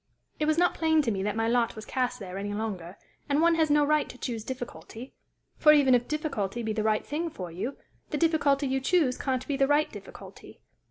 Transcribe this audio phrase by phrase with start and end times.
[0.39, 2.97] It was not plain to me that my lot was cast there any longer,
[3.29, 5.13] and one has no right to choose difficulty;
[5.57, 7.77] for, even if difficulty be the right thing for you,
[8.09, 10.59] the difficulty you choose can't be the right difficulty.